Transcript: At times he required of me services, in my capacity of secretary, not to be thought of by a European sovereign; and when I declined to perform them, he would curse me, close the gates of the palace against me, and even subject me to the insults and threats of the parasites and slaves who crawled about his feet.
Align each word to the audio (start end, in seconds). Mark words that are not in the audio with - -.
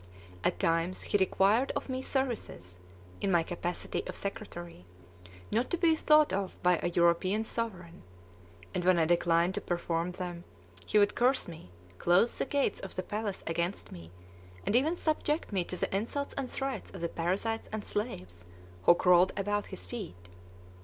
At 0.43 0.57
times 0.59 1.03
he 1.03 1.17
required 1.19 1.71
of 1.75 1.87
me 1.87 2.01
services, 2.01 2.79
in 3.21 3.31
my 3.31 3.43
capacity 3.43 4.03
of 4.07 4.15
secretary, 4.15 4.83
not 5.51 5.69
to 5.69 5.77
be 5.77 5.95
thought 5.95 6.33
of 6.33 6.57
by 6.63 6.79
a 6.81 6.89
European 6.89 7.43
sovereign; 7.43 8.01
and 8.73 8.83
when 8.83 8.97
I 8.97 9.05
declined 9.05 9.53
to 9.53 9.61
perform 9.61 10.13
them, 10.13 10.43
he 10.87 10.97
would 10.97 11.13
curse 11.13 11.47
me, 11.47 11.69
close 11.99 12.39
the 12.39 12.47
gates 12.47 12.79
of 12.79 12.95
the 12.95 13.03
palace 13.03 13.43
against 13.45 13.91
me, 13.91 14.09
and 14.65 14.75
even 14.75 14.95
subject 14.95 15.51
me 15.53 15.63
to 15.65 15.77
the 15.77 15.95
insults 15.95 16.33
and 16.35 16.49
threats 16.49 16.89
of 16.89 17.01
the 17.01 17.07
parasites 17.07 17.69
and 17.71 17.85
slaves 17.85 18.43
who 18.85 18.95
crawled 18.95 19.33
about 19.37 19.67
his 19.67 19.85
feet. 19.85 20.15